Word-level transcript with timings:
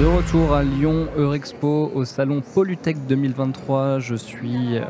De 0.00 0.06
retour 0.06 0.54
à 0.54 0.62
Lyon 0.62 1.08
Eurexpo 1.18 1.92
au 1.94 2.06
salon 2.06 2.40
Polytech 2.54 3.06
2023, 3.06 3.98
je 3.98 4.14
suis 4.14 4.78
euh, 4.78 4.84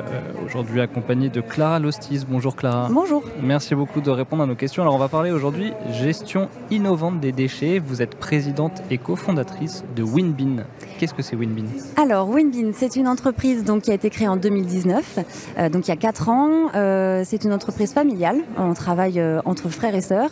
aujourd'hui 0.47 0.81
accompagné 0.81 1.29
de 1.29 1.41
Clara 1.41 1.81
Lostis. 1.81 2.25
Bonjour 2.29 2.55
Clara. 2.55 2.89
Bonjour. 2.93 3.25
Merci 3.43 3.75
beaucoup 3.75 4.01
de 4.01 4.11
répondre 4.11 4.45
à 4.45 4.47
nos 4.47 4.55
questions. 4.55 4.85
Alors 4.85 4.95
on 4.95 4.99
va 4.99 5.09
parler 5.09 5.33
aujourd'hui 5.33 5.73
gestion 5.91 6.49
innovante 6.71 7.19
des 7.19 7.33
déchets. 7.33 7.81
Vous 7.81 8.03
êtes 8.03 8.15
présidente 8.15 8.83
et 8.89 8.99
cofondatrice 8.99 9.83
de 9.97 10.05
Winbin. 10.05 10.63
Qu'est-ce 11.01 11.15
que 11.15 11.23
c'est 11.23 11.35
Winbin? 11.35 11.65
Alors 11.97 12.29
Winbin, 12.29 12.71
c'est 12.73 12.95
une 12.95 13.09
entreprise 13.09 13.65
donc, 13.65 13.83
qui 13.83 13.91
a 13.91 13.95
été 13.95 14.11
créée 14.11 14.29
en 14.29 14.37
2019, 14.37 15.19
euh, 15.59 15.69
donc 15.71 15.89
il 15.89 15.91
y 15.91 15.95
a 15.95 15.97
4 15.97 16.29
ans. 16.29 16.51
Euh, 16.77 17.23
c'est 17.25 17.43
une 17.43 17.53
entreprise 17.53 17.93
familiale. 17.93 18.37
On 18.57 18.75
travaille 18.75 19.21
entre 19.45 19.71
frères 19.71 19.97
et 19.97 20.03
sœurs. 20.03 20.31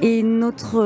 Et 0.00 0.22
notre, 0.22 0.82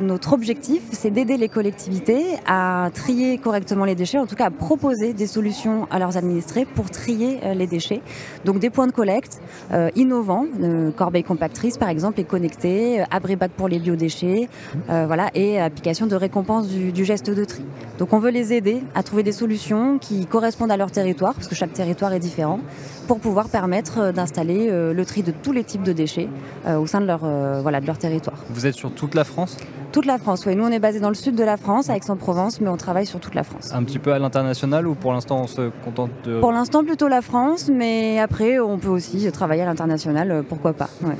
notre 0.00 0.32
objectif, 0.32 0.82
c'est 0.90 1.10
d'aider 1.10 1.36
les 1.36 1.48
collectivités 1.48 2.24
à 2.46 2.63
trier 2.92 3.38
correctement 3.38 3.84
les 3.84 3.94
déchets, 3.94 4.18
en 4.18 4.26
tout 4.26 4.34
cas 4.34 4.46
à 4.46 4.50
proposer 4.50 5.12
des 5.12 5.26
solutions 5.26 5.86
à 5.90 5.98
leurs 5.98 6.16
administrés 6.16 6.64
pour 6.64 6.90
trier 6.90 7.40
euh, 7.42 7.54
les 7.54 7.66
déchets. 7.66 8.02
Donc 8.44 8.58
des 8.58 8.70
points 8.70 8.86
de 8.86 8.92
collecte 8.92 9.40
euh, 9.72 9.90
innovants, 9.96 10.46
euh, 10.62 10.90
corbeille 10.90 11.24
compactrice 11.24 11.78
par 11.78 11.88
exemple 11.88 12.20
et 12.20 12.24
connectée, 12.24 13.00
euh, 13.00 13.04
abri-bac 13.10 13.50
pour 13.52 13.68
les 13.68 13.78
biodéchets, 13.78 14.48
euh, 14.90 15.04
voilà, 15.06 15.30
et 15.34 15.60
application 15.60 16.06
de 16.06 16.16
récompense 16.16 16.68
du, 16.68 16.92
du 16.92 17.04
geste 17.04 17.30
de 17.30 17.44
tri. 17.44 17.62
Donc 17.98 18.12
on 18.12 18.18
veut 18.18 18.30
les 18.30 18.52
aider 18.52 18.82
à 18.94 19.02
trouver 19.02 19.22
des 19.22 19.32
solutions 19.32 19.98
qui 19.98 20.26
correspondent 20.26 20.72
à 20.72 20.76
leur 20.76 20.90
territoire, 20.90 21.34
parce 21.34 21.48
que 21.48 21.54
chaque 21.54 21.72
territoire 21.72 22.12
est 22.12 22.18
différent, 22.18 22.60
pour 23.06 23.18
pouvoir 23.20 23.48
permettre 23.48 24.12
d'installer 24.12 24.70
le 24.70 25.04
tri 25.04 25.22
de 25.22 25.30
tous 25.30 25.52
les 25.52 25.64
types 25.64 25.82
de 25.82 25.92
déchets 25.92 26.28
au 26.66 26.86
sein 26.86 27.00
de 27.00 27.06
leur, 27.06 27.20
voilà, 27.60 27.80
de 27.80 27.86
leur 27.86 27.98
territoire. 27.98 28.38
Vous 28.50 28.66
êtes 28.66 28.74
sur 28.74 28.90
toute 28.90 29.14
la 29.14 29.24
France? 29.24 29.56
Toute 29.94 30.06
la 30.06 30.18
France, 30.18 30.44
oui. 30.44 30.56
Nous, 30.56 30.64
on 30.64 30.72
est 30.72 30.80
basé 30.80 30.98
dans 30.98 31.08
le 31.08 31.14
sud 31.14 31.36
de 31.36 31.44
la 31.44 31.56
France, 31.56 31.88
à 31.88 31.94
Aix-en-Provence, 31.96 32.60
mais 32.60 32.68
on 32.68 32.76
travaille 32.76 33.06
sur 33.06 33.20
toute 33.20 33.36
la 33.36 33.44
France. 33.44 33.72
Un 33.72 33.84
petit 33.84 34.00
peu 34.00 34.12
à 34.12 34.18
l'international 34.18 34.88
ou 34.88 34.96
pour 34.96 35.12
l'instant 35.12 35.42
on 35.42 35.46
se 35.46 35.70
contente 35.84 36.10
de... 36.24 36.40
Pour 36.40 36.50
l'instant, 36.50 36.82
plutôt 36.82 37.06
la 37.06 37.22
France, 37.22 37.70
mais 37.72 38.18
après, 38.18 38.58
on 38.58 38.76
peut 38.76 38.88
aussi 38.88 39.30
travailler 39.30 39.62
à 39.62 39.66
l'international, 39.66 40.32
euh, 40.32 40.42
pourquoi 40.42 40.72
pas. 40.72 40.90
ouais. 41.02 41.14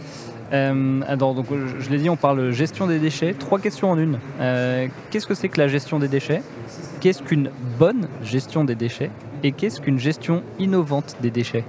Euh, 0.53 1.00
alors, 1.06 1.34
donc, 1.34 1.47
je, 1.53 1.84
je 1.84 1.89
l'ai 1.89 1.98
dit, 1.98 2.11
on 2.11 2.16
parle 2.16 2.50
gestion 2.50 2.89
des 2.89 2.98
déchets. 2.98 3.34
Trois 3.34 3.61
questions 3.61 3.92
en 3.92 3.98
une. 3.98 4.19
Euh, 4.41 4.88
qu'est-ce 5.12 5.28
que 5.28 5.34
c'est 5.34 5.48
que 5.48 5.61
la 5.61 5.69
gestion 5.69 6.00
des 6.00 6.09
déchets? 6.09 6.42
Qu'est-ce 7.00 7.22
qu'une 7.22 7.50
bonne 7.78 8.09
gestion 8.25 8.64
des 8.64 8.75
déchets? 8.75 9.12
Et 9.44 9.53
qu'est-ce 9.53 9.81
qu'une 9.81 10.00
gestion 10.00 10.42
innovante 10.59 11.14
des 11.22 11.31
déchets? 11.31 11.64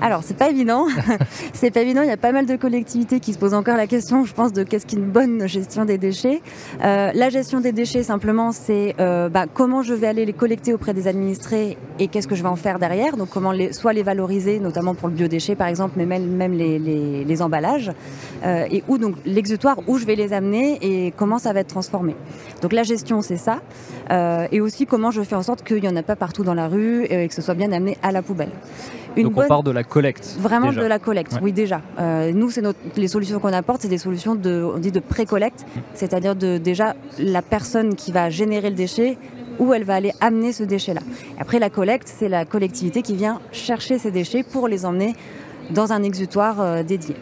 Alors, 0.00 0.22
c'est 0.22 0.36
pas 0.36 0.48
évident. 0.50 0.86
c'est 1.52 1.70
pas 1.72 1.80
évident. 1.80 2.02
Il 2.02 2.08
y 2.08 2.12
a 2.12 2.16
pas 2.16 2.30
mal 2.30 2.46
de 2.46 2.56
collectivités 2.56 3.18
qui 3.18 3.32
se 3.32 3.38
posent 3.38 3.54
encore 3.54 3.76
la 3.76 3.86
question, 3.86 4.24
je 4.24 4.32
pense, 4.32 4.52
de 4.52 4.62
qu'est-ce 4.62 4.86
qu'une 4.86 5.04
bonne 5.04 5.48
gestion 5.48 5.84
des 5.84 5.98
déchets. 5.98 6.40
Euh, 6.84 7.10
la 7.12 7.30
gestion 7.30 7.60
des 7.60 7.72
déchets, 7.72 8.04
simplement, 8.04 8.52
c'est 8.52 8.94
euh, 9.00 9.28
bah, 9.28 9.46
comment 9.52 9.82
je 9.82 9.94
vais 9.94 10.06
aller 10.06 10.24
les 10.24 10.32
collecter 10.32 10.72
auprès 10.72 10.94
des 10.94 11.08
administrés 11.08 11.76
et 11.98 12.06
qu'est-ce 12.06 12.28
que 12.28 12.36
je 12.36 12.42
vais 12.42 12.48
en 12.48 12.56
faire 12.56 12.78
derrière. 12.78 13.16
Donc, 13.16 13.30
comment 13.30 13.50
les, 13.50 13.72
soit 13.72 13.92
les 13.92 14.04
valoriser, 14.04 14.60
notamment 14.60 14.94
pour 14.94 15.08
le 15.08 15.14
biodéchet, 15.14 15.56
par 15.56 15.66
exemple, 15.66 15.94
mais 15.96 16.06
même, 16.06 16.26
même 16.28 16.52
les, 16.52 16.78
les, 16.78 17.24
les 17.24 17.42
emballages. 17.42 17.90
Euh, 18.44 18.66
et 18.70 18.84
où 18.86 18.98
donc 18.98 19.16
l'exutoire, 19.24 19.80
où 19.88 19.98
je 19.98 20.06
vais 20.06 20.14
les 20.14 20.32
amener 20.32 20.78
et 20.80 21.12
comment 21.16 21.38
ça 21.38 21.52
va 21.52 21.60
être 21.60 21.68
transformé. 21.68 22.14
Donc, 22.62 22.72
la 22.72 22.84
gestion, 22.84 23.20
c'est 23.20 23.36
ça. 23.36 23.60
Euh, 24.10 24.46
et 24.52 24.60
aussi 24.60 24.86
comment 24.86 25.10
je 25.10 25.22
fais 25.22 25.34
en 25.34 25.42
sorte 25.42 25.64
qu'il 25.64 25.80
n'y 25.80 25.88
en 25.88 25.96
a 25.96 26.02
pas 26.04 26.16
partout 26.16 26.44
dans 26.44 26.54
la 26.54 26.68
rue 26.68 27.04
et 27.04 27.26
que 27.26 27.34
ce 27.34 27.42
soit 27.42 27.54
bien 27.54 27.72
amené 27.72 27.98
à 28.02 28.12
la 28.12 28.22
poubelle. 28.22 28.50
Une 29.16 29.24
Donc 29.24 29.38
on 29.38 29.48
part 29.48 29.62
de 29.62 29.70
la 29.70 29.84
collecte. 29.84 30.36
Vraiment 30.38 30.68
déjà. 30.68 30.82
de 30.82 30.86
la 30.86 30.98
collecte, 30.98 31.32
Ouais. 31.32 31.38
oui 31.42 31.52
déjà. 31.52 31.80
Euh, 31.98 32.32
nous, 32.32 32.50
c'est 32.50 32.60
notre- 32.62 32.78
les 32.96 33.08
solutions 33.08 33.38
qu'on 33.40 33.52
apporte, 33.52 33.82
c'est 33.82 33.88
des 33.88 33.98
solutions 33.98 34.34
de, 34.34 34.62
on 34.74 34.78
dit 34.78 34.92
de 34.92 35.00
pré-collecte, 35.00 35.64
c'est-à-dire 35.94 36.36
de 36.36 36.58
déjà 36.58 36.94
la 37.18 37.42
personne 37.42 37.94
qui 37.94 38.12
va 38.12 38.30
générer 38.30 38.70
le 38.70 38.76
déchet 38.76 39.18
où 39.58 39.74
elle 39.74 39.82
va 39.84 39.94
aller 39.96 40.12
amener 40.20 40.52
ce 40.52 40.62
déchet-là. 40.62 41.00
Après 41.40 41.58
la 41.58 41.68
collecte, 41.70 42.06
c'est 42.16 42.28
la 42.28 42.44
collectivité 42.44 43.02
qui 43.02 43.16
vient 43.16 43.40
chercher 43.50 43.98
ces 43.98 44.10
déchets 44.12 44.44
pour 44.44 44.68
les 44.68 44.84
emmener 44.86 45.14
dans 45.70 45.92
un 45.92 46.02
exutoire 46.02 46.60
euh, 46.60 46.82
dédié. 46.84 47.16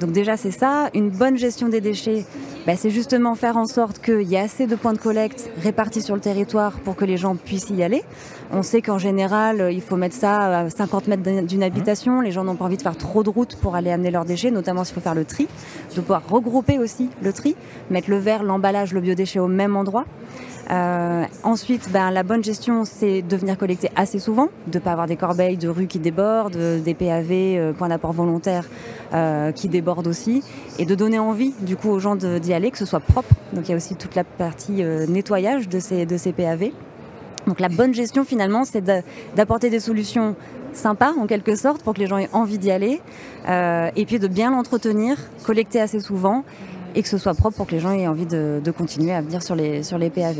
Donc 0.00 0.12
déjà 0.12 0.36
c'est 0.36 0.50
ça, 0.52 0.90
une 0.94 1.08
bonne 1.10 1.36
gestion 1.38 1.68
des 1.68 1.80
déchets, 1.80 2.24
bah, 2.68 2.74
c'est 2.76 2.90
justement 2.90 3.34
faire 3.34 3.56
en 3.56 3.64
sorte 3.64 3.98
qu'il 3.98 4.20
y 4.28 4.34
ait 4.34 4.40
assez 4.40 4.66
de 4.66 4.76
points 4.76 4.92
de 4.92 4.98
collecte 4.98 5.50
répartis 5.62 6.02
sur 6.02 6.14
le 6.14 6.20
territoire 6.20 6.72
pour 6.80 6.96
que 6.96 7.06
les 7.06 7.16
gens 7.16 7.34
puissent 7.34 7.70
y 7.70 7.82
aller. 7.82 8.02
On 8.52 8.62
sait 8.62 8.82
qu'en 8.82 8.98
général, 8.98 9.62
euh, 9.62 9.72
il 9.72 9.80
faut 9.80 9.96
mettre 9.96 10.14
ça 10.14 10.58
à 10.58 10.68
50 10.68 11.08
mètres 11.08 11.22
d'un- 11.22 11.40
d'une 11.44 11.62
habitation. 11.62 12.20
Les 12.20 12.30
gens 12.30 12.44
n'ont 12.44 12.56
pas 12.56 12.66
envie 12.66 12.76
de 12.76 12.82
faire 12.82 12.98
trop 12.98 13.22
de 13.22 13.30
route 13.30 13.56
pour 13.56 13.74
aller 13.74 13.90
amener 13.90 14.10
leurs 14.10 14.26
déchets, 14.26 14.50
notamment 14.50 14.84
s'il 14.84 14.94
faut 14.94 15.00
faire 15.00 15.14
le 15.14 15.24
tri, 15.24 15.48
de 15.96 16.00
pouvoir 16.02 16.20
regrouper 16.28 16.78
aussi 16.78 17.08
le 17.22 17.32
tri, 17.32 17.56
mettre 17.88 18.10
le 18.10 18.18
verre, 18.18 18.42
l'emballage, 18.42 18.92
le 18.92 19.00
biodéchet 19.00 19.38
au 19.38 19.48
même 19.48 19.74
endroit. 19.74 20.04
Euh, 20.70 21.24
ensuite, 21.44 21.88
ben, 21.90 22.10
la 22.10 22.22
bonne 22.22 22.44
gestion, 22.44 22.84
c'est 22.84 23.22
de 23.22 23.36
venir 23.38 23.56
collecter 23.56 23.88
assez 23.96 24.18
souvent, 24.18 24.48
de 24.66 24.76
ne 24.78 24.84
pas 24.84 24.92
avoir 24.92 25.06
des 25.06 25.16
corbeilles 25.16 25.56
de 25.56 25.68
rue 25.70 25.86
qui 25.86 25.98
débordent, 25.98 26.56
euh, 26.56 26.78
des 26.78 26.92
PAV, 26.92 27.72
points 27.72 27.88
d'apport 27.88 28.12
volontaires, 28.12 28.66
euh, 29.14 29.50
qui 29.52 29.68
débordent 29.70 30.08
aussi, 30.08 30.42
et 30.78 30.84
de 30.84 30.94
donner 30.94 31.18
envie 31.18 31.54
du 31.62 31.76
coup 31.76 31.88
aux 31.88 31.98
gens 32.00 32.16
d'y 32.16 32.52
aller, 32.52 32.57
que 32.70 32.78
ce 32.78 32.84
soit 32.84 33.00
propre. 33.00 33.34
Donc 33.52 33.66
il 33.66 33.70
y 33.70 33.74
a 33.74 33.76
aussi 33.76 33.96
toute 33.96 34.14
la 34.14 34.24
partie 34.24 34.82
euh, 34.82 35.06
nettoyage 35.06 35.68
de 35.68 35.78
ces, 35.78 36.32
PAV. 36.32 36.70
Donc 37.46 37.60
la 37.60 37.68
bonne 37.68 37.94
gestion 37.94 38.24
finalement, 38.24 38.64
c'est 38.64 38.84
d'apporter 39.34 39.70
des 39.70 39.80
solutions 39.80 40.36
sympas 40.72 41.12
en 41.12 41.26
quelque 41.26 41.56
sorte 41.56 41.82
pour 41.82 41.94
que 41.94 42.00
les 42.00 42.06
gens 42.06 42.18
aient 42.18 42.28
envie 42.32 42.58
d'y 42.58 42.70
aller, 42.70 43.00
euh, 43.48 43.90
et 43.96 44.04
puis 44.04 44.18
de 44.18 44.28
bien 44.28 44.50
l'entretenir, 44.50 45.16
collecter 45.44 45.80
assez 45.80 46.00
souvent, 46.00 46.44
et 46.94 47.02
que 47.02 47.08
ce 47.08 47.18
soit 47.18 47.34
propre 47.34 47.56
pour 47.56 47.66
que 47.66 47.72
les 47.72 47.80
gens 47.80 47.92
aient 47.92 48.06
envie 48.08 48.26
de, 48.26 48.60
de 48.64 48.70
continuer 48.70 49.12
à 49.12 49.20
venir 49.20 49.42
sur 49.42 49.54
les, 49.54 49.82
sur 49.82 49.98
les 49.98 50.10
PAV. 50.10 50.36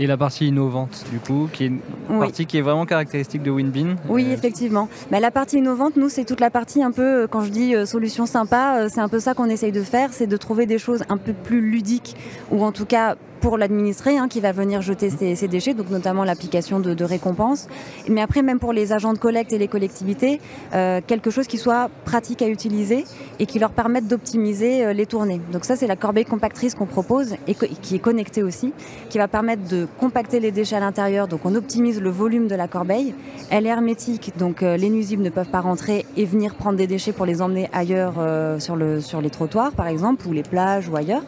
Et 0.00 0.06
la 0.06 0.16
partie 0.16 0.46
innovante, 0.46 1.04
du 1.10 1.18
coup, 1.18 1.48
qui 1.52 1.64
est 1.64 1.66
une 1.66 1.80
Oui. 2.08 2.18
partie 2.20 2.46
qui 2.46 2.56
est 2.58 2.60
vraiment 2.60 2.86
caractéristique 2.86 3.42
de 3.42 3.50
Winbin. 3.50 3.96
Oui, 4.08 4.26
Euh, 4.28 4.32
effectivement. 4.34 4.88
Bah, 5.10 5.18
la 5.18 5.32
partie 5.32 5.58
innovante, 5.58 5.96
nous, 5.96 6.08
c'est 6.08 6.24
toute 6.24 6.38
la 6.40 6.50
partie 6.50 6.82
un 6.84 6.92
peu, 6.92 7.22
euh, 7.22 7.26
quand 7.28 7.40
je 7.40 7.50
dis 7.50 7.74
euh, 7.74 7.84
solution 7.84 8.24
sympa, 8.24 8.76
euh, 8.78 8.88
c'est 8.92 9.00
un 9.00 9.08
peu 9.08 9.18
ça 9.18 9.34
qu'on 9.34 9.46
essaye 9.46 9.72
de 9.72 9.82
faire, 9.82 10.12
c'est 10.12 10.28
de 10.28 10.36
trouver 10.36 10.66
des 10.66 10.78
choses 10.78 11.02
un 11.08 11.16
peu 11.16 11.32
plus 11.32 11.60
ludiques, 11.60 12.14
ou 12.52 12.62
en 12.64 12.70
tout 12.70 12.86
cas 12.86 13.16
pour 13.40 13.56
l'administré 13.56 14.18
hein, 14.18 14.28
qui 14.28 14.40
va 14.40 14.52
venir 14.52 14.82
jeter 14.82 15.10
ses, 15.10 15.34
ses 15.34 15.48
déchets, 15.48 15.74
donc 15.74 15.90
notamment 15.90 16.24
l'application 16.24 16.80
de, 16.80 16.94
de 16.94 17.04
récompenses. 17.04 17.66
Mais 18.08 18.20
après, 18.20 18.42
même 18.42 18.58
pour 18.58 18.72
les 18.72 18.92
agents 18.92 19.12
de 19.12 19.18
collecte 19.18 19.52
et 19.52 19.58
les 19.58 19.68
collectivités, 19.68 20.40
euh, 20.74 21.00
quelque 21.06 21.30
chose 21.30 21.46
qui 21.46 21.58
soit 21.58 21.90
pratique 22.04 22.42
à 22.42 22.48
utiliser 22.48 23.04
et 23.38 23.46
qui 23.46 23.58
leur 23.58 23.70
permette 23.70 24.06
d'optimiser 24.06 24.84
euh, 24.84 24.92
les 24.92 25.06
tournées. 25.06 25.40
Donc 25.52 25.64
ça, 25.64 25.76
c'est 25.76 25.86
la 25.86 25.96
corbeille 25.96 26.24
compactrice 26.24 26.74
qu'on 26.74 26.86
propose 26.86 27.34
et 27.46 27.54
qui 27.54 27.94
est 27.94 28.00
connectée 28.00 28.42
aussi, 28.42 28.72
qui 29.08 29.18
va 29.18 29.28
permettre 29.28 29.66
de 29.68 29.86
compacter 29.98 30.40
les 30.40 30.50
déchets 30.50 30.76
à 30.76 30.80
l'intérieur. 30.80 31.28
Donc 31.28 31.40
on 31.44 31.54
optimise 31.54 32.00
le 32.00 32.10
volume 32.10 32.48
de 32.48 32.54
la 32.54 32.68
corbeille. 32.68 33.14
Elle 33.50 33.66
est 33.66 33.70
hermétique, 33.70 34.32
donc 34.38 34.62
euh, 34.62 34.76
les 34.76 34.90
nuisibles 34.90 35.22
ne 35.22 35.30
peuvent 35.30 35.50
pas 35.50 35.60
rentrer 35.60 36.04
et 36.16 36.24
venir 36.24 36.54
prendre 36.54 36.76
des 36.76 36.86
déchets 36.86 37.12
pour 37.12 37.26
les 37.26 37.40
emmener 37.40 37.68
ailleurs 37.72 38.14
euh, 38.18 38.58
sur, 38.58 38.76
le, 38.76 39.00
sur 39.00 39.20
les 39.20 39.30
trottoirs, 39.30 39.72
par 39.72 39.86
exemple, 39.86 40.26
ou 40.26 40.32
les 40.32 40.42
plages 40.42 40.88
ou 40.88 40.96
ailleurs. 40.96 41.22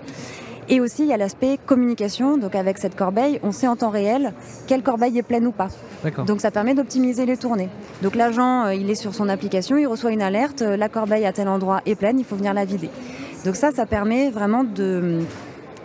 Et 0.72 0.80
aussi, 0.80 1.02
il 1.02 1.08
y 1.08 1.12
a 1.12 1.16
l'aspect 1.16 1.58
communication. 1.66 2.38
Donc, 2.38 2.54
avec 2.54 2.78
cette 2.78 2.94
corbeille, 2.96 3.40
on 3.42 3.50
sait 3.52 3.66
en 3.66 3.74
temps 3.76 3.90
réel 3.90 4.32
quelle 4.68 4.82
corbeille 4.82 5.18
est 5.18 5.22
pleine 5.24 5.46
ou 5.46 5.50
pas. 5.52 5.68
Donc, 6.26 6.40
ça 6.40 6.50
permet 6.50 6.74
d'optimiser 6.74 7.26
les 7.26 7.36
tournées. 7.36 7.68
Donc, 8.02 8.14
l'agent, 8.14 8.66
euh, 8.66 8.74
il 8.74 8.88
est 8.88 8.94
sur 8.94 9.14
son 9.14 9.28
application, 9.28 9.76
il 9.76 9.86
reçoit 9.86 10.12
une 10.12 10.22
alerte 10.22 10.62
euh, 10.62 10.76
la 10.76 10.88
corbeille 10.88 11.26
à 11.26 11.32
tel 11.32 11.48
endroit 11.48 11.80
est 11.86 11.96
pleine, 11.96 12.18
il 12.20 12.24
faut 12.24 12.36
venir 12.36 12.54
la 12.54 12.64
vider. 12.64 12.88
Donc, 13.44 13.56
ça, 13.56 13.72
ça 13.72 13.84
permet 13.84 14.30
vraiment 14.30 14.62
de. 14.64 15.20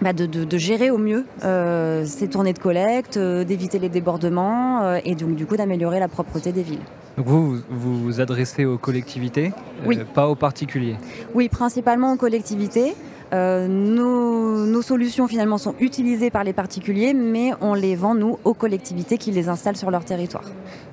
bah, 0.02 0.14
de, 0.14 0.26
de- 0.28 0.44
de 0.44 0.58
gérer 0.58 0.92
au 0.92 0.98
mieux 1.00 1.26
euh, 1.44 2.06
ces 2.06 2.28
tournées 2.28 2.54
de 2.54 2.60
collecte, 2.60 3.18
euh, 3.18 3.44
d'éviter 3.44 3.80
les 3.80 3.90
débordements 3.90 4.84
euh, 4.84 5.00
et 5.06 5.16
donc 5.16 5.36
du 5.36 5.46
coup 5.46 5.56
d'améliorer 5.58 6.00
la 6.00 6.10
propreté 6.10 6.52
des 6.52 6.64
villes. 6.64 6.84
Donc 7.18 7.26
vous, 7.28 7.58
vous 7.70 7.98
vous 8.04 8.20
adressez 8.20 8.66
aux 8.66 8.78
collectivités, 8.78 9.54
Oui. 9.86 9.98
pas 10.14 10.28
aux 10.28 10.36
particuliers? 10.36 10.98
Oui, 11.34 11.48
principalement 11.48 12.12
aux 12.12 12.18
collectivités. 12.18 12.94
Euh, 13.34 13.68
nos, 13.68 14.82
solutions 14.82 15.28
finalement 15.28 15.58
sont 15.58 15.74
utilisées 15.80 16.30
par 16.30 16.44
les 16.44 16.54
particuliers, 16.54 17.14
mais 17.14 17.52
on 17.62 17.74
les 17.74 17.96
vend 17.96 18.14
nous 18.14 18.38
aux 18.44 18.54
collectivités 18.54 19.18
qui 19.18 19.32
les 19.32 19.50
installent 19.50 19.78
sur 19.78 19.90
leur 19.90 20.06
territoire. 20.06 20.44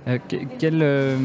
Euh, 0.09 0.19
euh, 0.63 1.19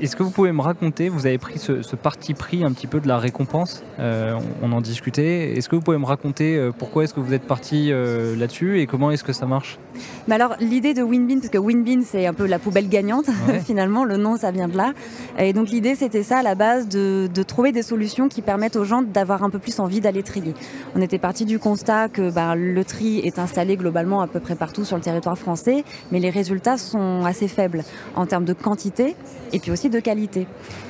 Est-ce 0.00 0.16
que 0.16 0.22
vous 0.22 0.30
pouvez 0.30 0.52
me 0.52 0.60
raconter, 0.60 1.08
vous 1.08 1.26
avez 1.26 1.38
pris 1.38 1.58
ce, 1.58 1.96
parti 1.96 2.34
pris 2.34 2.64
un 2.64 2.72
petit 2.72 2.86
peu 2.86 3.00
de 3.00 3.08
la 3.08 3.18
récompense, 3.18 3.82
euh, 3.98 4.38
on, 4.62 4.72
en 4.72 4.80
discutait, 4.80 5.56
est-ce 5.56 5.68
que 5.68 5.76
vous 5.76 5.82
pouvez 5.82 5.98
me 5.98 6.04
raconter 6.04 6.56
euh, 6.56 6.72
pourquoi 6.76 7.04
est-ce 7.04 7.14
que 7.14 7.20
vous 7.20 7.32
êtes 7.32 7.46
parti 7.46 7.90
euh, 7.90 8.36
là-dessus 8.36 8.80
et 8.80 8.86
comment 8.86 9.10
est-ce 9.10 9.24
que 9.24 9.32
ça 9.32 9.46
marche? 9.46 9.78
Mais 10.26 10.34
Alors 10.34 10.56
l'idée 10.60 10.94
de 10.94 11.02
Winbin, 11.02 11.38
parce 11.38 11.50
que 11.50 11.58
Winbin 11.58 12.02
c'est 12.04 12.26
un 12.26 12.34
peu 12.34 12.46
la 12.46 12.58
poubelle 12.58 12.88
gagnante, 12.88 13.26
finalement 13.64 14.04
le 14.04 14.16
nom 14.16 14.36
ça 14.36 14.50
vient 14.50 14.68
de 14.68 14.76
là, 14.76 14.92
et 15.38 15.52
donc 15.52 15.70
l'idée 15.70 15.94
c'était 15.94 16.22
ça 16.22 16.38
à 16.38 16.42
la 16.42 16.54
base, 16.54 16.88
de, 16.88 17.28
trouver 17.46 17.72
des 17.72 17.82
solutions 17.82 18.28
qui 18.28 18.42
permettent 18.42 18.76
aux 18.76 18.84
gens 18.84 19.02
d'avoir 19.02 19.42
un 19.42 19.50
peu 19.50 19.58
plus 19.58 19.78
envie 19.78 20.00
d'aller 20.00 20.22
trier. 20.22 20.54
On 20.94 21.00
était 21.02 21.18
parti 21.18 21.44
du 21.44 21.58
constat 21.58 22.08
que 22.08 22.30
bah, 22.30 22.54
le 22.54 22.84
tri 22.84 23.18
est 23.18 23.38
installé 23.38 23.76
globalement 23.76 24.22
à 24.22 24.26
peu 24.26 24.40
près 24.40 24.54
partout 24.54 24.84
sur 24.84 24.96
le 24.96 25.02
territoire 25.02 25.38
français, 25.38 25.84
mais 26.10 26.20
les 26.20 26.30
résultats 26.30 26.78
sont 26.78 27.24
assez 27.24 27.48
faibles 27.48 27.84
en 28.16 28.26
termes 28.26 28.44
de 28.44 28.54
quantité 28.54 29.14
et 29.52 29.60
puis 29.60 29.70
aussi 29.74 29.90
de 29.90 30.00
qualité. 30.00 30.46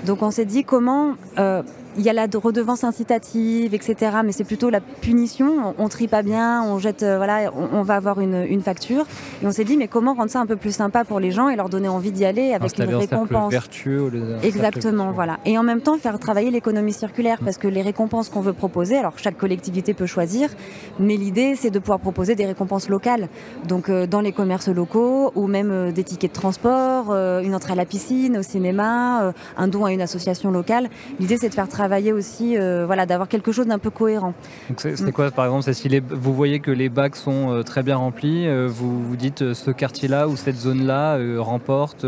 Donc 0.06 0.22
on 0.22 0.30
s'est 0.30 0.44
dit 0.44 0.62
comment 0.62 1.14
euh, 1.38 1.62
il 1.96 2.02
y 2.02 2.08
a 2.08 2.12
la 2.12 2.26
redevance 2.32 2.84
incitative, 2.84 3.74
etc. 3.74 4.16
Mais 4.24 4.32
c'est 4.32 4.44
plutôt 4.44 4.70
la 4.70 4.80
punition. 4.80 5.74
On, 5.78 5.88
trie 5.88 6.08
pas 6.08 6.22
bien, 6.22 6.62
on 6.64 6.78
jette, 6.78 7.02
euh, 7.02 7.16
voilà, 7.16 7.52
on, 7.54 7.82
va 7.82 7.94
avoir 7.96 8.20
une, 8.20 8.44
une, 8.48 8.62
facture. 8.62 9.06
Et 9.42 9.46
on 9.46 9.52
s'est 9.52 9.64
dit, 9.64 9.76
mais 9.76 9.88
comment 9.88 10.14
rendre 10.14 10.30
ça 10.30 10.40
un 10.40 10.46
peu 10.46 10.56
plus 10.56 10.74
sympa 10.74 11.04
pour 11.04 11.20
les 11.20 11.30
gens 11.30 11.48
et 11.48 11.56
leur 11.56 11.68
donner 11.68 11.88
envie 11.88 12.10
d'y 12.10 12.24
aller 12.24 12.52
avec 12.52 12.78
une 12.78 12.94
récompense 12.94 13.52
vertueux. 13.52 14.10
Exactement, 14.42 15.12
voilà. 15.12 15.38
Et 15.44 15.56
en 15.58 15.62
même 15.62 15.80
temps, 15.80 15.96
faire 15.98 16.18
travailler 16.18 16.50
l'économie 16.50 16.92
circulaire 16.92 17.38
parce 17.44 17.58
que 17.58 17.68
les 17.68 17.82
récompenses 17.82 18.28
qu'on 18.28 18.40
veut 18.40 18.52
proposer, 18.52 18.96
alors 18.96 19.18
chaque 19.18 19.36
collectivité 19.36 19.94
peut 19.94 20.06
choisir, 20.06 20.50
mais 20.98 21.16
l'idée 21.16 21.54
c'est 21.56 21.70
de 21.70 21.78
pouvoir 21.78 22.00
proposer 22.00 22.34
des 22.34 22.46
récompenses 22.46 22.88
locales. 22.88 23.28
Donc 23.68 23.88
euh, 23.88 24.06
dans 24.06 24.20
les 24.20 24.32
commerces 24.32 24.68
locaux 24.68 25.32
ou 25.34 25.46
même 25.46 25.70
euh, 25.70 25.92
des 25.92 26.04
tickets 26.04 26.32
de 26.32 26.34
transport, 26.34 27.14
une 27.14 27.54
entrée 27.54 27.72
à 27.72 27.76
la 27.76 27.84
piscine, 27.84 28.38
au 28.38 28.42
cinéma, 28.42 29.32
un 29.56 29.68
don 29.68 29.84
à 29.84 29.92
une 29.92 30.00
association 30.00 30.50
locale. 30.50 30.88
L'idée 31.20 31.36
c'est 31.36 31.48
de 31.48 31.54
faire 31.54 31.68
travailler 31.68 31.83
travailler 31.84 32.14
aussi, 32.14 32.56
euh, 32.56 32.86
voilà, 32.86 33.04
d'avoir 33.04 33.28
quelque 33.28 33.52
chose 33.52 33.66
d'un 33.66 33.78
peu 33.78 33.90
cohérent. 33.90 34.32
c'est 34.78 34.98
mm. 34.98 35.12
quoi, 35.12 35.30
par 35.30 35.44
exemple, 35.44 35.74
si 35.74 36.00
vous 36.00 36.32
voyez 36.32 36.60
que 36.60 36.70
les 36.70 36.88
bacs 36.88 37.14
sont 37.14 37.52
euh, 37.52 37.62
très 37.62 37.82
bien 37.82 37.96
remplis, 37.96 38.46
euh, 38.46 38.66
vous 38.70 39.04
vous 39.04 39.16
dites 39.16 39.52
ce 39.52 39.70
quartier-là 39.70 40.26
ou 40.26 40.34
cette 40.36 40.56
zone-là 40.56 41.18
remporte 41.38 42.06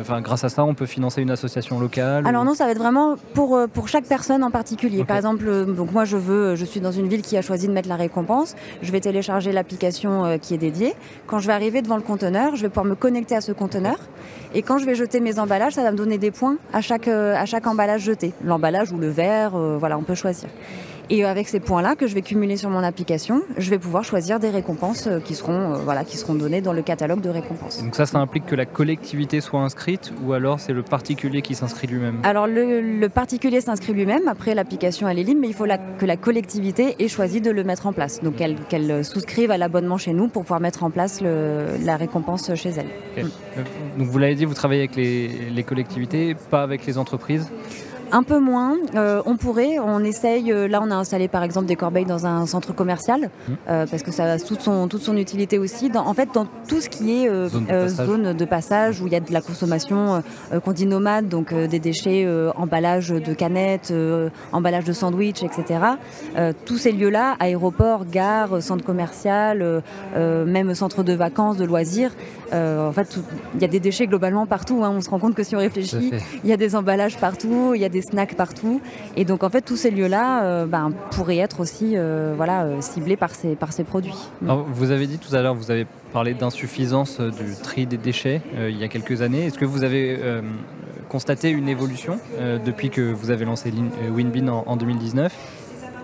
enfin, 0.00 0.20
grâce 0.20 0.44
à 0.44 0.48
ça, 0.48 0.64
on 0.64 0.74
peut 0.74 0.86
financer 0.86 1.22
une 1.22 1.30
association 1.30 1.78
locale 1.78 2.26
Alors 2.26 2.44
non, 2.44 2.54
ça 2.54 2.64
va 2.64 2.72
être 2.72 2.78
vraiment 2.78 3.16
pour, 3.34 3.56
euh, 3.56 3.66
pour 3.66 3.88
chaque 3.88 4.04
personne 4.04 4.44
en 4.44 4.50
particulier. 4.50 5.04
Par 5.04 5.16
exemple, 5.16 5.44
euh, 5.48 5.64
donc 5.64 5.92
moi 5.92 6.04
je 6.04 6.16
veux, 6.16 6.56
je 6.56 6.64
suis 6.64 6.80
dans 6.80 6.92
une 6.92 7.08
ville 7.08 7.22
qui 7.22 7.36
a 7.36 7.42
choisi 7.42 7.66
de 7.66 7.72
mettre 7.72 7.88
la 7.88 7.96
récompense. 7.96 8.54
Je 8.82 8.92
vais 8.92 9.00
télécharger 9.00 9.52
l'application 9.52 10.38
qui 10.40 10.54
est 10.54 10.58
dédiée. 10.58 10.94
Quand 11.26 11.38
je 11.38 11.46
vais 11.46 11.52
arriver 11.52 11.82
devant 11.82 11.96
le 11.96 12.02
conteneur, 12.02 12.56
je 12.56 12.62
vais 12.62 12.68
pouvoir 12.68 12.86
me 12.86 12.94
connecter 12.94 13.36
à 13.36 13.40
ce 13.40 13.52
conteneur. 13.52 13.96
Et 14.54 14.62
quand 14.62 14.78
je 14.78 14.86
vais 14.86 14.94
jeter 14.94 15.20
mes 15.20 15.38
emballages, 15.38 15.74
ça 15.74 15.82
va 15.82 15.92
me 15.92 15.96
donner 15.96 16.18
des 16.18 16.30
points 16.30 16.56
à 16.72 16.80
chaque, 16.80 17.08
à 17.08 17.46
chaque 17.46 17.66
emballage 17.66 18.02
jeté. 18.02 18.32
L'emballage 18.44 18.92
ou 18.92 18.98
le 18.98 19.08
verre, 19.08 19.52
voilà, 19.78 19.98
on 19.98 20.02
peut 20.02 20.14
choisir. 20.14 20.48
Et 21.12 21.24
avec 21.24 21.48
ces 21.48 21.58
points-là 21.58 21.96
que 21.96 22.06
je 22.06 22.14
vais 22.14 22.22
cumuler 22.22 22.56
sur 22.56 22.70
mon 22.70 22.84
application, 22.84 23.42
je 23.58 23.68
vais 23.68 23.80
pouvoir 23.80 24.04
choisir 24.04 24.38
des 24.38 24.48
récompenses 24.48 25.08
euh, 25.08 25.18
qui 25.18 25.34
seront, 25.34 25.74
euh, 25.74 25.78
voilà, 25.78 26.04
qui 26.04 26.16
seront 26.16 26.34
données 26.34 26.60
dans 26.60 26.72
le 26.72 26.82
catalogue 26.82 27.20
de 27.20 27.28
récompenses. 27.28 27.82
Donc 27.82 27.96
ça, 27.96 28.06
ça 28.06 28.18
implique 28.18 28.46
que 28.46 28.54
la 28.54 28.64
collectivité 28.64 29.40
soit 29.40 29.60
inscrite 29.60 30.12
ou 30.22 30.34
alors 30.34 30.60
c'est 30.60 30.72
le 30.72 30.84
particulier 30.84 31.42
qui 31.42 31.56
s'inscrit 31.56 31.88
lui-même? 31.88 32.20
Alors 32.22 32.46
le, 32.46 33.08
particulier 33.08 33.60
s'inscrit 33.60 33.92
lui-même, 33.92 34.28
après 34.28 34.54
l'application 34.54 35.08
elle 35.08 35.18
est 35.18 35.24
libre, 35.24 35.40
mais 35.40 35.48
il 35.48 35.54
faut 35.54 35.66
que 35.98 36.06
la 36.06 36.16
collectivité 36.16 36.94
ait 37.00 37.08
choisi 37.08 37.40
de 37.40 37.50
le 37.50 37.64
mettre 37.64 37.88
en 37.88 37.92
place. 37.92 38.22
Donc 38.22 38.36
qu'elle 38.68 39.04
souscrive 39.04 39.50
à 39.50 39.58
l'abonnement 39.58 39.98
chez 39.98 40.12
nous 40.12 40.28
pour 40.28 40.42
pouvoir 40.42 40.60
mettre 40.60 40.84
en 40.84 40.90
place 40.90 41.22
la 41.22 41.96
récompense 41.96 42.54
chez 42.54 42.70
elle. 42.70 43.26
Donc 43.98 44.06
vous 44.06 44.18
l'avez 44.18 44.36
dit, 44.36 44.44
vous 44.44 44.54
travaillez 44.54 44.82
avec 44.82 44.94
les 44.94 45.64
collectivités, 45.64 46.36
pas 46.50 46.62
avec 46.62 46.86
les 46.86 46.98
entreprises? 46.98 47.50
Un 48.12 48.22
peu 48.22 48.38
moins. 48.38 48.76
Euh, 48.94 49.22
on 49.26 49.36
pourrait, 49.36 49.78
on 49.78 50.00
essaye. 50.00 50.52
Euh, 50.52 50.68
là, 50.68 50.80
on 50.82 50.90
a 50.90 50.94
installé 50.94 51.28
par 51.28 51.42
exemple 51.42 51.66
des 51.66 51.76
corbeilles 51.76 52.04
dans 52.04 52.26
un 52.26 52.46
centre 52.46 52.74
commercial 52.74 53.22
mmh. 53.22 53.52
euh, 53.68 53.86
parce 53.90 54.02
que 54.02 54.10
ça 54.10 54.24
a 54.24 54.38
toute 54.38 54.60
son, 54.60 54.88
toute 54.88 55.02
son 55.02 55.16
utilité 55.16 55.58
aussi. 55.58 55.90
en 55.94 56.14
fait, 56.14 56.28
dans 56.34 56.46
tout 56.68 56.80
ce 56.80 56.88
qui 56.88 57.24
est 57.24 57.28
zone 57.88 58.32
de, 58.34 58.44
passage 58.44 59.00
où 59.00 59.06
il 59.06 59.12
y 59.12 59.16
a 59.16 59.20
de 59.20 59.32
la 59.32 59.40
consommation 59.40 60.22
qu'on 60.64 60.72
dit 60.72 60.86
nomade, 60.86 61.28
donc 61.28 61.54
des 61.54 61.78
déchets, 61.78 62.26
emballage 62.56 63.10
de 63.10 63.32
canettes, 63.32 63.92
emballage 64.52 64.84
de 64.84 64.92
sandwich, 64.92 65.42
etc. 65.44 65.80
tous 66.64 66.78
ces 66.78 66.90
lieux-là, 66.90 67.36
aéroports, 67.38 68.06
gares, 68.06 68.60
centre 68.60 68.84
commercial, 68.84 69.82
même 70.16 70.74
centre 70.74 71.04
de 71.04 71.12
vacances, 71.12 71.56
de 71.56 71.64
loisirs, 71.64 72.10
en 72.52 72.92
fait, 72.92 73.18
il 73.54 73.60
y 73.60 73.64
a 73.64 73.68
des 73.68 73.80
déchets 73.80 74.06
globalement 74.06 74.46
partout. 74.46 74.82
Hein. 74.84 74.92
On 74.96 75.00
se 75.00 75.10
rend 75.10 75.18
compte 75.18 75.34
que 75.34 75.44
si 75.44 75.54
on 75.54 75.60
réfléchit, 75.60 76.12
il 76.42 76.50
y 76.50 76.52
a 76.52 76.56
des 76.56 76.74
emballages 76.74 77.18
partout, 77.18 77.72
il 77.74 77.80
y 77.80 77.84
a 77.84 77.88
des 77.88 77.99
snacks 78.02 78.34
partout. 78.34 78.80
Et 79.16 79.24
donc, 79.24 79.42
en 79.44 79.50
fait, 79.50 79.62
tous 79.62 79.76
ces 79.76 79.90
lieux-là 79.90 80.44
euh, 80.44 80.66
ben, 80.66 80.92
pourraient 81.10 81.38
être 81.38 81.60
aussi 81.60 81.92
euh, 81.96 82.34
voilà, 82.36 82.64
euh, 82.64 82.80
ciblés 82.80 83.16
par 83.16 83.34
ces, 83.34 83.54
par 83.54 83.72
ces 83.72 83.84
produits. 83.84 84.14
vous 84.40 84.90
avez 84.90 85.06
dit 85.06 85.18
tout 85.18 85.34
à 85.34 85.42
l'heure, 85.42 85.54
vous 85.54 85.70
avez 85.70 85.86
parlé 86.12 86.34
d'insuffisance 86.34 87.20
du 87.20 87.54
tri 87.62 87.86
des 87.86 87.96
déchets 87.96 88.42
il 88.68 88.76
y 88.76 88.84
a 88.84 88.88
quelques 88.88 89.22
années. 89.22 89.46
Est-ce 89.46 89.58
que 89.58 89.64
vous 89.64 89.84
avez 89.84 90.18
constaté 91.08 91.50
une 91.50 91.68
évolution 91.68 92.18
depuis 92.64 92.90
que 92.90 93.12
vous 93.12 93.30
avez 93.30 93.44
lancé 93.44 93.72
Winbin 94.10 94.48
en, 94.48 94.64
en 94.66 94.76
2019 94.76 95.32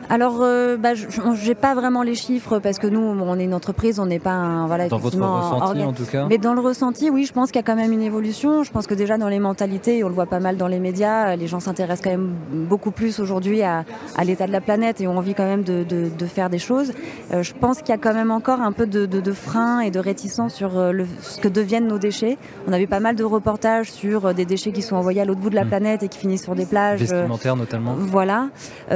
alors, 0.08 0.38
euh, 0.40 0.76
bah, 0.76 0.94
je 0.94 1.48
n'ai 1.48 1.54
pas 1.54 1.74
vraiment 1.74 2.02
les 2.02 2.14
chiffres 2.14 2.58
parce 2.58 2.78
que 2.78 2.86
nous, 2.86 3.00
on 3.00 3.38
est 3.38 3.44
une 3.44 3.54
entreprise, 3.54 3.98
on 3.98 4.06
n'est 4.06 4.18
pas 4.18 4.32
un. 4.32 4.66
Voilà, 4.66 4.88
dans 4.88 4.98
votre 4.98 5.18
ressenti, 5.18 5.82
en 5.82 5.92
tout 5.92 6.04
cas 6.04 6.26
Mais 6.28 6.38
dans 6.38 6.54
le 6.54 6.60
ressenti, 6.60 7.10
oui, 7.10 7.24
je 7.24 7.32
pense 7.32 7.50
qu'il 7.50 7.56
y 7.56 7.64
a 7.64 7.66
quand 7.66 7.76
même 7.76 7.92
une 7.92 8.02
évolution. 8.02 8.62
Je 8.62 8.70
pense 8.70 8.86
que 8.86 8.94
déjà 8.94 9.18
dans 9.18 9.28
les 9.28 9.38
mentalités, 9.38 10.04
on 10.04 10.08
le 10.08 10.14
voit 10.14 10.26
pas 10.26 10.40
mal 10.40 10.56
dans 10.56 10.68
les 10.68 10.78
médias, 10.78 11.36
les 11.36 11.46
gens 11.46 11.60
s'intéressent 11.60 12.04
quand 12.04 12.10
même 12.10 12.34
beaucoup 12.52 12.90
plus 12.90 13.20
aujourd'hui 13.20 13.62
à, 13.62 13.84
à 14.16 14.24
l'état 14.24 14.46
de 14.46 14.52
la 14.52 14.60
planète 14.60 15.00
et 15.00 15.08
ont 15.08 15.18
envie 15.18 15.34
quand 15.34 15.44
même 15.46 15.62
de, 15.62 15.84
de, 15.84 16.08
de 16.16 16.26
faire 16.26 16.50
des 16.50 16.58
choses. 16.58 16.92
Euh, 17.32 17.42
je 17.42 17.52
pense 17.54 17.78
qu'il 17.78 17.88
y 17.88 17.92
a 17.92 17.98
quand 17.98 18.14
même 18.14 18.30
encore 18.30 18.60
un 18.60 18.72
peu 18.72 18.86
de, 18.86 19.06
de 19.06 19.32
frein 19.32 19.80
et 19.80 19.90
de 19.90 19.98
réticence 19.98 20.54
sur 20.54 20.78
euh, 20.78 20.92
le, 20.92 21.06
ce 21.20 21.40
que 21.40 21.48
deviennent 21.48 21.88
nos 21.88 21.98
déchets. 21.98 22.38
On 22.68 22.72
a 22.72 22.78
vu 22.78 22.86
pas 22.86 23.00
mal 23.00 23.16
de 23.16 23.24
reportages 23.24 23.90
sur 23.90 24.34
des 24.34 24.44
déchets 24.44 24.72
qui 24.72 24.82
sont 24.82 24.96
envoyés 24.96 25.20
à 25.20 25.24
l'autre 25.24 25.40
bout 25.40 25.50
de 25.50 25.56
la 25.56 25.64
mmh. 25.64 25.68
planète 25.68 26.02
et 26.02 26.08
qui 26.08 26.18
finissent 26.18 26.44
sur 26.44 26.54
des 26.54 26.66
plages. 26.66 27.00
Vestimentaires 27.00 27.56
notamment. 27.56 27.94
Voilà. 27.98 28.48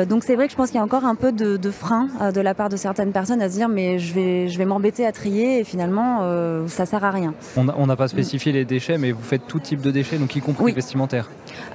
donc 0.08 0.24
c'est 0.24 0.34
vrai 0.34 0.46
que 0.46 0.52
je 0.52 0.56
pense 0.56 0.68
qu'il 0.68 0.76
y 0.76 0.80
a 0.80 0.84
encore 0.84 0.99
un 1.04 1.14
peu 1.14 1.32
de, 1.32 1.70
frein 1.70 2.08
euh, 2.20 2.32
de 2.32 2.40
la 2.40 2.54
part 2.54 2.68
de 2.68 2.76
certaines 2.76 3.12
personnes 3.12 3.42
à 3.42 3.48
se 3.48 3.54
dire 3.54 3.68
mais 3.68 3.98
je 3.98 4.14
vais, 4.14 4.48
je 4.48 4.58
vais 4.58 4.64
m'embêter 4.64 5.06
à 5.06 5.12
trier 5.12 5.60
et 5.60 5.64
finalement 5.64 6.20
euh, 6.22 6.66
ça 6.68 6.86
sert 6.86 7.04
à 7.04 7.10
rien. 7.10 7.34
On 7.56 7.86
n'a 7.86 7.96
pas 7.96 8.08
spécifié 8.08 8.52
les 8.52 8.64
déchets 8.64 8.98
mais 8.98 9.12
vous 9.12 9.22
faites 9.22 9.46
tout 9.46 9.58
type 9.58 9.80
de 9.80 9.90
déchets 9.90 10.18
donc 10.18 10.34
y 10.36 10.40
compris 10.40 10.66
les 10.66 10.72
vestimentaires. 10.72 11.28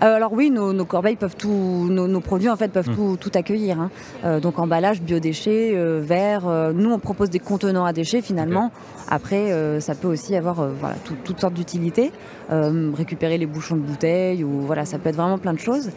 Euh, 0.04 0.16
alors 0.16 0.34
oui 0.34 0.50
nos, 0.50 0.86
corbeilles 0.86 1.16
peuvent 1.16 1.36
tout, 1.36 1.88
nos, 1.90 2.20
produits 2.20 2.50
en 2.50 2.56
fait 2.56 2.72
peuvent 2.72 2.90
hmm. 2.90 3.18
tout, 3.18 3.32
accueillir. 3.34 3.78
Hein. 3.80 4.40
donc 4.40 4.60
emballage, 4.60 5.02
biodéchets, 5.02 5.76
verre. 6.00 6.72
nous 6.74 6.92
on 6.92 7.00
propose 7.00 7.30
des 7.30 7.40
contenants 7.40 7.86
à 7.86 7.94
déchets 7.94 8.22
finalement. 8.22 8.72
Après 9.10 9.80
ça 9.80 9.96
peut 9.96 10.08
aussi 10.08 10.36
avoir 10.36 10.68
voilà 10.80 10.96
toutes 11.24 11.40
sortes 11.40 11.54
d'utilités. 11.54 12.12
récupérer 12.50 13.38
les 13.38 13.46
bouchons 13.46 13.76
de 13.76 13.82
bouteilles 13.82 14.44
ou 14.44 14.62
voilà 14.62 14.86
ça 14.86 14.98
peut 14.98 15.10
être 15.10 15.16
vraiment 15.16 15.38
plein 15.38 15.54
de 15.54 15.60
choses. 15.60 15.90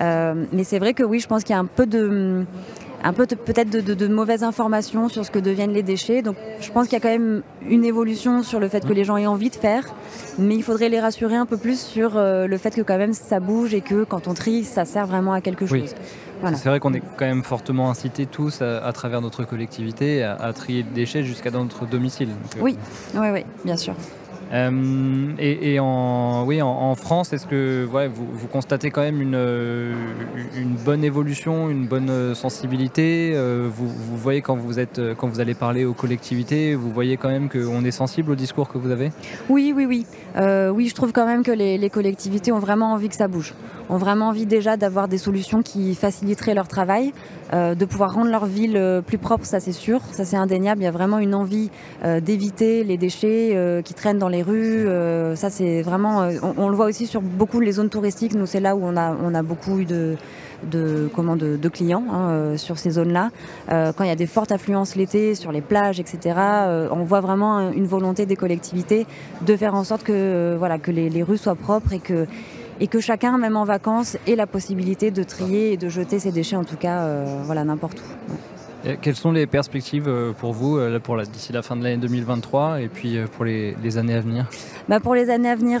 mais 0.00 0.64
c'est 0.64 0.78
vrai 0.78 0.94
que 0.94 1.02
oui 1.02 1.20
je 1.20 1.26
pense 1.26 1.42
qu'il 1.42 1.54
y 1.54 1.56
a 1.56 1.60
un 1.60 1.66
peu 1.66 1.86
de 1.86 2.44
un 3.06 3.12
peu 3.12 3.26
peut-être 3.26 3.70
de, 3.70 4.08
mauvaises 4.08 4.42
informations 4.42 5.08
sur 5.08 5.24
ce 5.24 5.30
que 5.30 5.38
deviennent 5.38 5.72
les 5.72 5.84
déchets. 5.84 6.22
Donc 6.22 6.36
je 6.60 6.70
pense 6.72 6.88
qu'il 6.88 6.94
y 6.94 6.96
a 6.96 7.00
quand 7.00 7.08
même 7.08 7.42
une 7.68 7.84
évolution 7.84 8.42
sur 8.42 8.58
le 8.58 8.68
fait 8.68 8.84
que 8.84 8.92
les 8.92 9.04
gens 9.04 9.16
aient 9.16 9.26
envie 9.26 9.50
de 9.50 9.54
faire, 9.54 9.84
mais 10.38 10.56
il 10.56 10.62
faudrait 10.62 10.88
les 10.88 10.98
rassurer 10.98 11.36
un 11.36 11.46
peu 11.46 11.56
plus 11.56 11.80
sur 11.80 12.16
euh, 12.16 12.48
le 12.48 12.58
fait 12.58 12.74
que 12.74 12.82
quand 12.82 12.98
même 12.98 13.12
ça 13.12 13.38
bouge 13.38 13.74
et 13.74 13.80
que 13.80 14.02
quand 14.02 14.26
on 14.26 14.34
trie, 14.34 14.64
ça 14.64 14.84
sert 14.84 15.06
vraiment 15.06 15.32
à 15.32 15.40
quelque 15.40 15.66
chose. 15.66 15.94
C'est 16.42 16.68
vrai 16.68 16.80
qu'on 16.80 16.92
est 16.94 17.02
quand 17.16 17.26
même 17.26 17.44
fortement 17.44 17.88
incités 17.90 18.26
tous 18.26 18.60
à, 18.60 18.92
travers 18.92 19.20
notre 19.20 19.44
collectivité 19.44 20.22
à, 20.22 20.52
trier 20.52 20.82
les 20.82 20.94
déchets 20.94 21.22
jusqu'à 21.22 21.50
notre 21.50 21.86
domicile. 21.86 22.28
Euh, 22.56 22.60
oui, 22.60 22.76
oui, 23.14 23.28
oui, 23.32 23.44
bien 23.64 23.76
sûr. 23.76 23.94
Euh, 24.52 25.32
et, 25.38 25.80
en, 25.80 26.44
oui, 26.46 26.62
en, 26.62 26.94
France, 26.94 27.32
est-ce 27.32 27.46
que 27.46 27.86
vous, 27.86 28.46
constatez 28.48 28.90
quand 28.90 29.00
même 29.00 29.20
une, 29.20 29.34
euh, 29.34 29.94
une 30.56 30.74
bonne 30.74 31.04
évolution, 31.04 31.68
une 31.68 31.86
bonne 31.86 32.34
sensibilité 32.34 33.32
euh, 33.34 33.68
vous, 33.70 33.88
voyez 34.16 34.42
quand 34.42 34.56
vous, 34.56 34.78
êtes, 34.78 35.00
quand 35.18 35.28
vous 35.28 35.40
allez 35.40 35.54
parler 35.54 35.84
aux 35.84 35.94
collectivités, 35.94 36.74
vous 36.74 36.90
voyez 36.90 37.16
quand 37.16 37.28
même 37.28 37.48
qu'on 37.48 37.84
est 37.84 37.90
sensible 37.90 38.32
au 38.32 38.34
discours 38.34 38.68
que 38.68 38.78
vous 38.78 38.90
avez? 38.90 39.10
Oui, 39.48 39.72
oui, 39.74 39.86
oui. 39.86 40.06
oui, 40.72 40.88
je 40.88 40.94
trouve 40.94 41.12
quand 41.12 41.26
même 41.26 41.42
que 41.42 41.52
les, 41.52 41.78
les, 41.78 41.90
collectivités 41.90 42.52
ont 42.52 42.58
vraiment 42.58 42.92
envie 42.92 43.08
que 43.08 43.16
ça 43.16 43.28
bouge. 43.28 43.54
Ont 43.88 43.98
vraiment 43.98 44.28
envie 44.28 44.46
déjà 44.46 44.76
d'avoir 44.76 45.06
des 45.06 45.18
solutions 45.18 45.62
qui 45.62 45.94
faciliteraient 45.94 46.54
leur 46.54 46.66
travail, 46.66 47.12
de 47.52 47.84
pouvoir 47.84 48.14
rendre 48.14 48.30
leur 48.30 48.46
ville 48.46 49.02
plus 49.06 49.18
propre, 49.18 49.44
ça 49.44 49.60
c'est 49.60 49.72
sûr, 49.72 50.00
ça 50.10 50.24
c'est 50.24 50.36
indéniable. 50.36 50.80
Il 50.80 50.84
y 50.84 50.88
a 50.88 50.92
vraiment 50.92 51.18
une 51.18 51.34
envie 51.34 51.70
d'éviter 52.04 52.82
les 52.82 52.96
déchets 52.96 53.80
qui 53.84 53.94
traînent 53.94 54.18
dans 54.18 54.28
les 54.28 54.35
rues. 54.42 54.86
Euh, 54.88 55.36
ça, 55.36 55.50
c'est 55.50 55.82
vraiment. 55.82 56.22
Euh, 56.22 56.32
on, 56.56 56.68
le 56.68 56.76
voit 56.76 56.86
aussi 56.86 57.06
sur 57.06 57.20
beaucoup 57.20 57.60
les 57.60 57.72
zones 57.72 57.90
touristiques. 57.90 58.34
Nous, 58.34 58.46
c'est 58.46 58.60
là 58.60 58.76
où 58.76 58.80
on 58.82 58.96
a, 58.96 59.16
on 59.22 59.34
a 59.34 59.42
beaucoup 59.42 59.78
eu 59.78 59.84
de, 59.84 60.16
de, 60.70 61.08
comment, 61.14 61.36
de, 61.36 61.68
clients 61.68 62.04
hein, 62.10 62.56
sur 62.56 62.78
ces 62.78 62.90
zones-là. 62.90 63.30
quand 63.68 64.04
il 64.04 64.08
y 64.08 64.10
a 64.10 64.16
des 64.16 64.26
fortes 64.26 64.52
affluences 64.52 64.96
l'été 64.96 65.34
sur 65.34 65.52
les 65.52 65.60
plages, 65.60 66.00
etc., 66.00 66.36
on 66.90 67.04
voit 67.04 67.20
vraiment 67.20 67.70
une 67.70 67.86
volonté 67.86 68.24
des 68.24 68.36
collectivités 68.36 69.06
de 69.44 69.56
faire 69.56 69.74
en 69.74 69.84
sorte 69.84 70.02
que, 70.04 70.56
voilà, 70.58 70.78
que 70.78 70.90
les, 70.90 71.10
les 71.10 71.22
rues 71.22 71.38
soient 71.38 71.56
propres 71.56 71.92
et 71.92 71.98
que 71.98 72.26
et 72.80 72.88
que 72.88 73.00
chacun, 73.00 73.38
même 73.38 73.56
en 73.56 73.64
vacances, 73.64 74.16
ait 74.26 74.36
la 74.36 74.46
possibilité 74.46 75.10
de 75.10 75.22
trier 75.22 75.72
et 75.72 75.76
de 75.76 75.88
jeter 75.88 76.18
ses 76.18 76.32
déchets, 76.32 76.56
en 76.56 76.64
tout 76.64 76.76
cas, 76.76 77.02
euh, 77.02 77.40
voilà, 77.44 77.64
n'importe 77.64 77.98
où. 78.00 78.55
Quelles 79.00 79.16
sont 79.16 79.32
les 79.32 79.46
perspectives 79.46 80.06
euh, 80.06 80.32
pour 80.32 80.52
vous 80.52 80.78
euh, 80.78 81.00
pour 81.00 81.20
d'ici 81.20 81.52
la 81.52 81.62
fin 81.62 81.74
de 81.74 81.82
l'année 81.82 81.96
2023 81.96 82.80
et 82.80 82.88
puis 82.88 83.18
pour 83.32 83.44
les, 83.44 83.74
années 83.98 84.14
à 84.14 84.20
venir? 84.20 84.46
Bah 84.88 85.00
Pour 85.00 85.16
les 85.16 85.28
années 85.28 85.50
à 85.50 85.56
venir, 85.56 85.80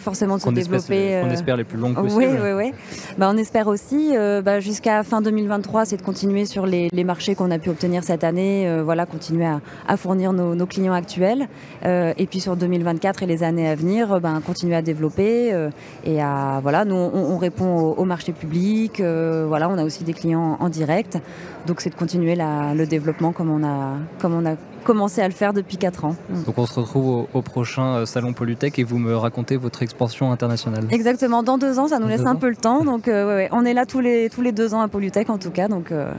forcément 0.00 0.36
de 0.36 0.42
se 0.42 0.50
développer. 0.50 1.20
on 1.22 1.30
espère 1.30 1.56
les 1.56 1.64
plus 1.64 1.78
longues 1.78 1.94
possibles. 1.94 2.16
Oui, 2.16 2.26
oui, 2.42 2.52
oui. 2.52 2.72
Bah, 3.18 3.30
on 3.32 3.36
espère 3.36 3.66
aussi, 3.66 4.12
bah, 4.44 4.60
jusqu'à 4.60 5.02
fin 5.02 5.20
2023, 5.20 5.84
c'est 5.84 5.98
de 5.98 6.02
continuer 6.02 6.46
sur 6.46 6.66
les, 6.66 6.88
marchés 7.04 7.34
qu'on 7.34 7.50
a 7.50 7.58
pu 7.58 7.70
obtenir 7.70 8.04
cette 8.04 8.24
année, 8.24 8.80
voilà, 8.82 9.04
continuer 9.04 9.46
à, 9.86 9.96
fournir 9.96 10.32
nos, 10.32 10.66
clients 10.66 10.94
actuels. 10.94 11.48
et 11.84 12.26
puis 12.30 12.40
sur 12.40 12.56
2024 12.56 13.22
et 13.22 13.26
les 13.26 13.42
années 13.42 13.68
à 13.68 13.74
venir, 13.74 14.20
bah, 14.20 14.40
continuer 14.44 14.76
à 14.76 14.82
développer 14.82 15.68
et 16.04 16.22
à 16.22 16.60
voilà, 16.62 16.84
nous 16.84 16.94
on, 16.94 17.36
répond 17.36 17.94
au, 17.96 18.04
marché 18.04 18.32
public, 18.32 19.00
voilà, 19.00 19.68
on 19.68 19.76
a 19.76 19.84
aussi 19.84 20.04
des 20.04 20.14
clients 20.14 20.56
en 20.60 20.68
direct. 20.70 21.18
Donc 21.66 21.82
c'est 21.82 21.90
de 21.90 21.94
continuer 21.94 22.29
le 22.36 22.84
développement 22.84 23.32
comme 23.32 23.50
on, 23.50 23.64
a, 23.64 23.96
comme 24.20 24.34
on 24.34 24.46
a 24.46 24.56
commencé 24.84 25.20
à 25.20 25.28
le 25.28 25.34
faire 25.34 25.52
depuis 25.52 25.76
4 25.76 26.04
ans. 26.04 26.16
Donc 26.46 26.58
on 26.58 26.66
se 26.66 26.80
retrouve 26.80 27.26
au, 27.32 27.42
prochain 27.42 27.96
euh, 27.96 28.06
salon 28.06 28.32
Polytech 28.32 28.78
et 28.78 28.84
vous 28.84 28.98
me 28.98 29.16
racontez 29.16 29.56
votre 29.56 29.82
expansion 29.82 30.32
internationale. 30.32 30.86
Exactement, 30.90 31.42
dans 31.42 31.58
deux 31.58 31.78
ans, 31.78 31.88
ça 31.88 31.98
nous 31.98 32.08
laisse 32.08 32.26
un 32.26 32.36
peu 32.36 32.48
le 32.48 32.56
temps. 32.56 32.84
Donc 32.84 33.08
euh, 33.08 33.46
on 33.52 33.64
est 33.64 33.74
là 33.74 33.86
tous 33.86 34.00
les, 34.00 34.30
tous 34.30 34.42
les 34.42 34.52
deux 34.52 34.74
ans 34.74 34.80
à 34.80 34.88
Polytech 34.88 35.30
en 35.30 35.38
tout 35.38 35.50
cas. 35.50 35.68
Donc, 35.68 35.92
euh, 35.92 36.12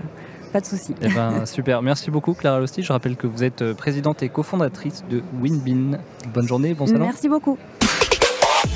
pas 0.54 0.62
de 0.62 0.66
souci. 0.66 0.96
Eh 1.02 1.10
ben, 1.10 1.46
super, 1.46 1.82
merci 1.82 2.12
beaucoup 2.12 2.34
Clara 2.34 2.60
Losti. 2.60 2.84
Je 2.84 2.92
rappelle 2.92 3.16
que 3.16 3.28
vous 3.28 3.44
êtes 3.44 3.74
présidente 3.74 4.24
et 4.24 4.30
cofondatrice 4.30 5.04
de 5.10 5.22
Winbin. 5.42 5.98
Bonne 6.34 6.48
journée, 6.48 6.74
bon 6.74 6.88
salon. 6.88 7.06
Merci 7.06 7.30
beaucoup. 7.30 7.58